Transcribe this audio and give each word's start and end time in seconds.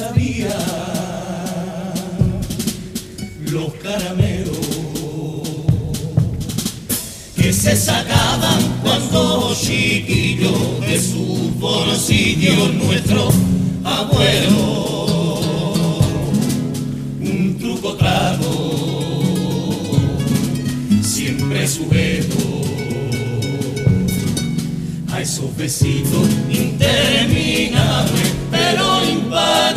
sabía 0.00 0.48
los 3.50 3.70
caramelos 3.82 4.56
que 7.36 7.52
se 7.52 7.76
sacaban 7.76 8.62
cuando 8.82 9.54
chiquillos 9.54 10.80
de 10.80 10.98
su 10.98 11.52
bolsillo 11.58 12.68
nuestro 12.68 13.28
abuelo. 13.84 15.40
Un 17.20 17.58
truco 17.60 17.94
trago, 17.96 18.80
siempre 21.02 21.68
sujeto 21.68 22.50
esos 25.20 25.54
besitos 25.56 26.28
interminables, 26.50 28.32
pero 28.50 29.04
impagables 29.04 29.69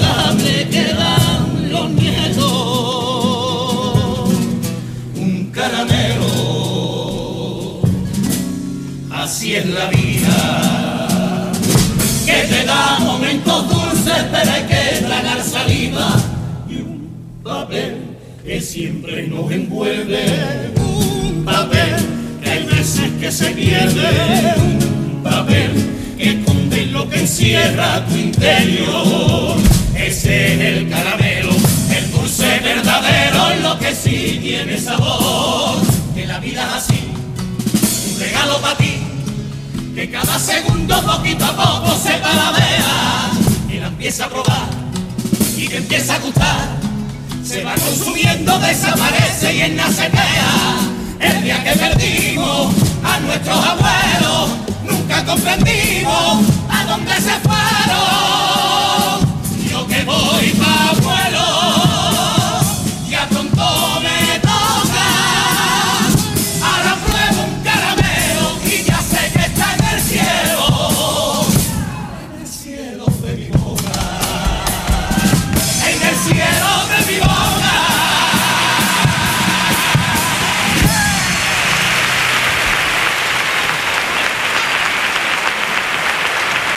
así 9.23 9.55
es 9.55 9.66
la 9.68 9.86
vida, 9.86 11.52
que 12.26 12.34
te 12.34 12.66
da 12.66 13.00
momentos 13.00 13.70
dulces, 13.70 14.26
pero 14.30 14.52
hay 14.52 14.63
que 14.63 15.05
tragar 15.05 15.41
saliva. 15.41 16.20
Y 16.70 16.76
un 16.82 17.41
papel 17.41 18.18
que 18.44 18.59
siempre 18.59 19.26
nos 19.27 19.49
envuelve, 19.49 20.74
un 20.76 21.46
papel 21.46 21.96
que 22.44 22.49
hay 22.49 22.66
veces 22.66 23.12
que 23.21 23.32
se 23.32 23.51
pierde, 23.51 24.55
un 24.57 25.24
papel 25.24 25.71
que 26.18 26.29
esconde 26.32 26.85
lo 26.88 27.10
que 27.10 27.21
encierra 27.21 28.05
tu 28.05 28.16
interior. 28.18 29.55
Ese 29.96 30.54
es 30.54 30.60
el 30.60 30.90
caramelo, 30.90 31.51
el 31.98 32.12
dulce 32.12 32.60
verdadero, 32.60 33.55
lo 33.62 33.79
que 33.79 33.96
sí 33.96 34.40
tiene 34.41 34.77
sabor. 34.77 35.77
Que 36.13 36.27
la 36.27 36.40
vida 36.40 36.68
es 36.68 36.84
así, 36.84 37.02
que 40.04 40.09
cada 40.09 40.37
segundo 40.37 41.01
poquito 41.01 41.46
a 41.46 41.55
poco 41.55 41.96
se 41.96 42.12
paladea 42.15 43.32
y 43.70 43.79
la 43.79 43.87
empieza 43.87 44.26
a 44.26 44.29
probar 44.29 44.68
y 45.55 45.65
te 45.70 45.77
empieza 45.77 46.15
a 46.15 46.20
gustar. 46.20 46.68
Se 47.41 47.63
va 47.63 47.73
consumiendo, 47.76 48.60
desaparece 48.60 49.55
y 49.55 49.62
en 49.62 49.77
crea. 49.77 50.77
El 51.21 51.43
día 51.43 51.63
que 51.63 51.71
perdimos 51.79 52.76
a 53.01 53.20
nuestros 53.21 53.57
abuelos, 53.57 54.49
nunca 54.84 55.23
comprendimos 55.23 56.52